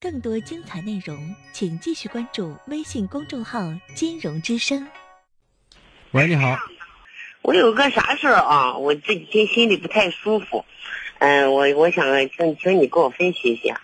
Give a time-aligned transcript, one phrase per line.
[0.00, 3.60] 更多精彩内容，请继续关注微信公众号
[3.94, 4.88] “金融之声”。
[6.12, 6.56] 喂，你好。
[7.42, 8.78] 我有个啥事儿啊？
[8.78, 10.64] 我这几天心里不太舒服。
[11.18, 13.80] 嗯，我我想请请你给我分析一下。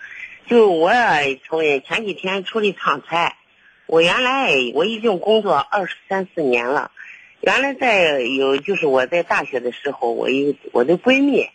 [0.47, 0.91] 就我
[1.45, 3.35] 从前几天出去趟差，
[3.85, 6.91] 我原来我已经工作二十三四年了。
[7.41, 11.49] 原来在有就是我在大学的时候，我有我的闺蜜，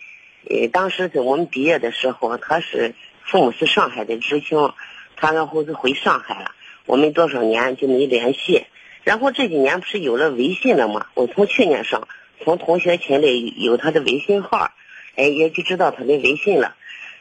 [0.48, 2.95] 呃，当时在我们毕业的时候，她是。
[3.30, 4.72] 父母是上海的知青，
[5.14, 6.52] 他然后就回上海了。
[6.86, 8.64] 我们多少年就没联系。
[9.05, 11.09] 然后这几年不是有了微信了吗？
[11.12, 12.09] 我从去年上
[12.42, 14.70] 从同学群里有他的微信号，
[15.14, 16.74] 哎，也就知道他的微信了。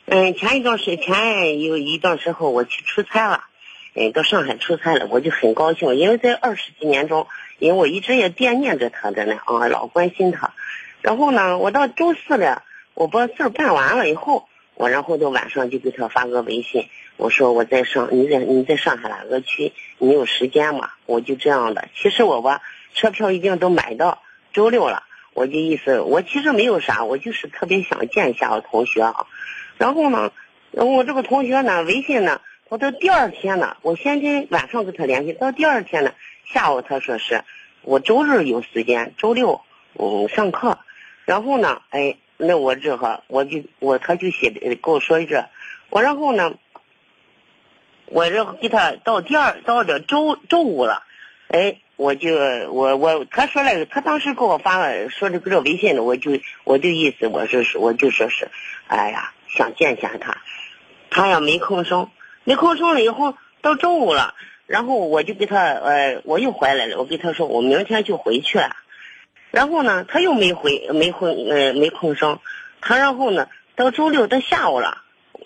[0.05, 3.43] 嗯，前一段时前有一段时候我去出差了，
[3.93, 7.27] 嗯，到上海出差了，我就很高兴，因为在二十几年中，
[7.59, 10.53] 因为我一直也惦念着他的呢，啊，老关心他。
[11.01, 14.47] 然后呢，我到周四了，我把事儿办完了以后。
[14.79, 16.87] 我然后就晚上就给他发个微信，
[17.17, 19.73] 我说我在上你在你在上海哪个区？
[19.97, 20.91] 你有时间吗？
[21.07, 21.87] 我就这样的。
[21.95, 22.61] 其实我吧，
[22.93, 24.21] 车票已经都买到
[24.53, 25.01] 周六了。
[25.33, 29.25] 我就意思，我其实没有啥，我就是特别想见一下我同学啊。
[29.79, 30.31] 然后呢，
[30.69, 36.13] 我这个同学呢，微信呢，我到第二天呢，我先跟晚上跟他联系，到第二天呢
[36.53, 37.43] 下午他说是
[37.81, 39.61] 我周日有时间，周六
[39.95, 40.77] 嗯上课。
[41.25, 42.15] 然后呢，哎。
[42.37, 45.43] 那我这哈，我就我他就写的跟我说一句，
[45.89, 46.53] 我然后呢，
[48.05, 51.01] 我这给他到第二到这周周五了，
[51.47, 52.35] 哎，我就
[52.71, 58.49] 我我他说了，他当时给我发了说这个这微信的，我就我就意思我说是我就说是，
[58.85, 60.37] 哎呀想见见他，
[61.09, 62.11] 他要没吭声，
[62.43, 64.35] 没吭声了以后到周五了，
[64.67, 68.75] 然后我就给他呃我又回来了，我给他说我明天就回去了。
[69.51, 72.39] 然后呢，他又没回，没回，呃，没吭声。
[72.81, 75.03] 他然后呢，到周六到下午了，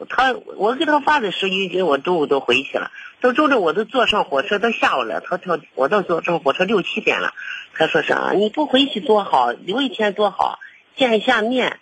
[0.10, 2.92] 他我给他发的时候已经我周五都回去了。
[3.22, 7.34] 到周六我都坐上火车到下午了，他他我到坐上火车六七点了。
[7.74, 8.32] 他说啥？
[8.34, 10.60] 你不回去多好，留一天多好，
[10.98, 11.80] 见一下面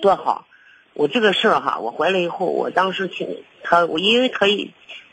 [0.00, 0.46] 多好。
[0.92, 4.72] 我这个事儿哈，我回来以后，我当时去他，我因为他一，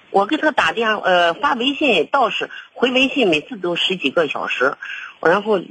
[0.09, 4.75] 我给他打电话呃发微信，倒是回微信每次都十几个小时，
[5.21, 5.61] 然后。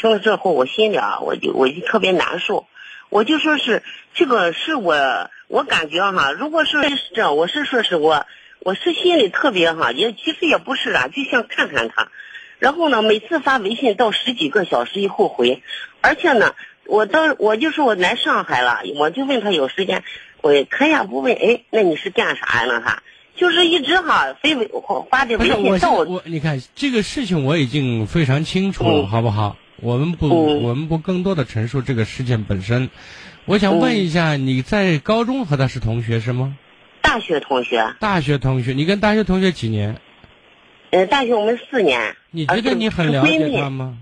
[0.00, 2.66] 听了之后，我心里啊，我就我就特别难受。
[3.10, 3.82] 我就说是
[4.14, 6.78] 这个是我，我感觉哈，如果是
[7.14, 8.26] 这样，我是说是我，
[8.60, 12.08] 我是心里特别哈，也其实也不是啊，就想看看他。
[12.60, 15.62] 然后呢，每次发微信到十几个小时以后回，
[16.00, 16.54] 而且呢，
[16.86, 20.04] 我到我就说我来上海了，我就问他有时间，
[20.42, 22.80] 我他也不问，哎，那你是干啥呀？
[22.80, 23.02] 哈，
[23.36, 24.70] 就是一直哈非微
[25.10, 29.56] 发的微信到我我你看这个事情我已经非常清楚了，好不好？
[29.80, 30.28] 我们不，
[30.62, 32.90] 我们不更多的陈述这个事件本身。
[33.44, 36.56] 我想问一下，你在高中和他是同学是吗？
[37.00, 37.94] 大学同学。
[38.00, 39.96] 大学同学，你跟大学同学几年？
[40.90, 42.16] 呃，大学我们四年。
[42.32, 43.96] 你觉得你很了解他吗？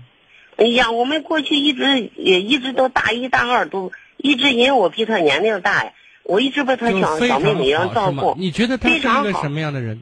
[0.55, 5.91] 哎呀，我们过去一直也一直都大一大二都一直因为我比他年龄大呀，
[6.23, 8.35] 我一直把他像小妹妹一样照顾。
[8.39, 10.01] 你觉得他是一个什么样的人？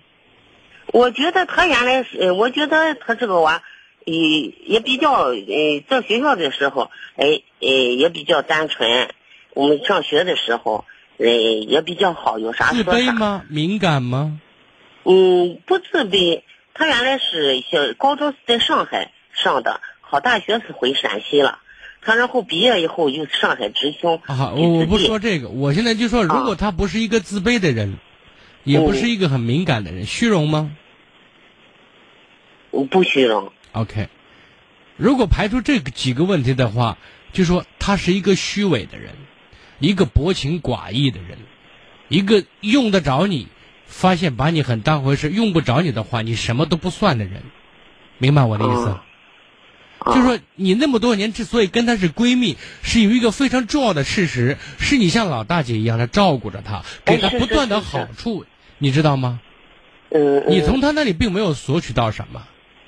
[0.93, 3.61] 我觉得他原来是，我觉得他这个娃。
[4.05, 9.09] 也也比较，呃，在学校的时候，哎，呃，也比较单纯。
[9.53, 10.85] 我们上学的时候，
[11.17, 12.91] 呃，也比较好，有啥说啥。
[12.91, 13.43] 自卑吗？
[13.49, 14.39] 敏感吗？
[15.03, 16.41] 嗯，不自卑。
[16.73, 21.59] 他原来是小高中是在上海上的，考大学是回陕西了。
[22.01, 24.19] 他然后毕业以后又上海职青。
[24.25, 27.97] 啊，我不说这个，我现在就说，如果他不是一个自卑的人，
[28.63, 30.69] 也不是一个很敏感的人，虚荣吗？
[32.69, 33.53] 我不虚荣。
[33.75, 34.07] OK，
[34.95, 36.97] 如果排除这几个问题的话，
[37.33, 39.11] 就说他是一个虚伪的人，
[39.79, 41.37] 一个薄情寡义的人，
[42.07, 43.49] 一个用得着你，
[43.85, 47.43] 发现把你很当回事；用不着你的话，你什么都不算的人，
[48.17, 48.97] 明白我的意思？
[50.05, 58.45] 就说你那么多年之所以跟她是闺蜜，是有一个非常重要的事实，是你像老大姐一样的照顾着她，给她不断的好处，
[58.77, 59.41] 你知道吗？
[60.11, 62.47] 嗯，你从她那里并没有索取到什么。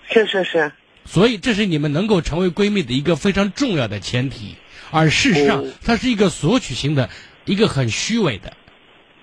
[0.09, 0.71] 是是是，
[1.07, 4.55] 所以这是你们能够成为闺蜜的一个非常重要的前提，
[4.91, 7.09] 而事实上，他是一个索取型的，
[7.45, 8.53] 一个很虚伪的，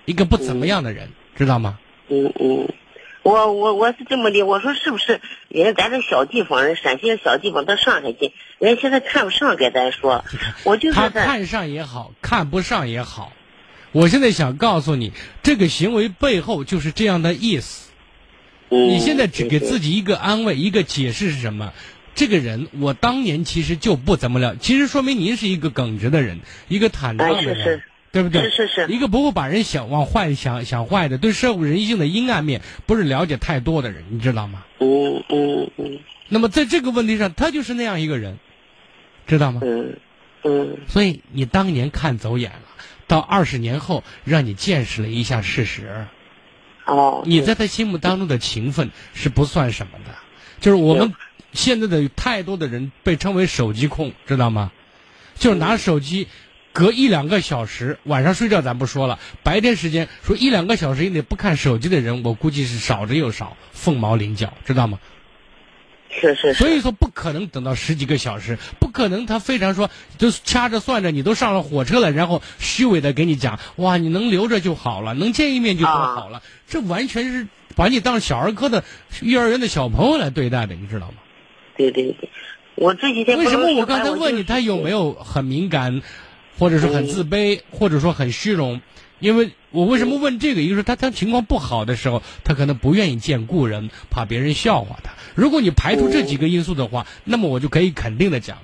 [0.05, 1.77] 一个不怎么样的人，知道吗？
[2.09, 2.67] 嗯嗯，
[3.23, 5.21] 我我我是这么的，我说是不是？
[5.47, 10.25] 人咱这小地方，人陕西小地方到上海去，人家现在看不上，给咱说，
[10.63, 13.31] 我就是他看上也好看不上也好，
[13.91, 17.91] 我现在想告诉你，这个行为背后就是这样的意思。
[18.75, 21.73] 你现在只给自己一个安慰，一个解释是什么？
[22.13, 24.55] 这个人，我当年其实就不怎么了。
[24.55, 26.39] 其实说明您是一个耿直的人，
[26.69, 27.81] 一个坦荡的人，
[28.13, 28.43] 对不对？
[28.43, 28.87] 是是是。
[28.87, 34.63] 一个不会把人想往坏想想坏的，对社会人性的阴暗面不是了解太多的人，你知道吗？
[34.79, 35.99] 嗯嗯嗯。
[36.29, 38.37] 那么在这个问题上，他就是那样一个人，
[39.27, 39.59] 知道吗？
[39.65, 39.97] 嗯
[40.43, 40.77] 嗯。
[40.87, 42.61] 所以你当年看走眼了，
[43.07, 46.05] 到二十年后让你见识了一下事实。
[46.85, 47.23] 哦。
[47.25, 50.15] 你在他心目当中的情分是不算什么的，
[50.59, 51.13] 就是我们
[51.53, 54.71] 现在的太多的人被称为手机控，知道吗？
[55.37, 56.27] 就是拿手机，
[56.71, 64.99] 隔一两个小时，晚上睡觉咱不说了，白天时间说一两个小时以内不看手机的人，我估计是少之又少，凤毛麟角，知道吗？
[66.09, 78.83] 是是，所以说不可能等到十几个小时，不可能他非常说就掐着算着，你都上了火车了，然后虚伪的给你讲，哇，你能留着就好了，能见一面就多好了，这完全是把你当小儿科的
[79.21, 81.15] 幼儿园的小朋友来对待的，你知道吗？
[81.75, 82.29] 对对对，
[82.75, 86.01] 我这几天为什么我刚才问你他有没有很敏感，
[86.57, 88.79] 或者是很自卑，或者说很虚荣？
[89.25, 90.61] 因为我为什么问这个？
[90.61, 95.13] 一个是他他情况不好的时候，他可能不愿意见故人，怕别人笑话他。
[95.33, 98.59] 如果你排除这几个因素的话，那么我就可以肯定的讲，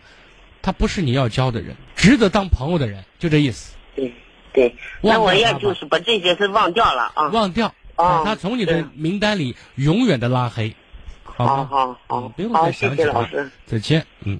[0.62, 3.74] 他不是你要交的人，值得当朋友的人，就这意思。
[3.96, 4.14] 对
[4.54, 10.76] 对，那我也就是把这些事忘掉了啊，忘掉，把他从你的名单里永远的拉黑。
[11.24, 14.40] 好好好，不用再想起老师，再见，嗯。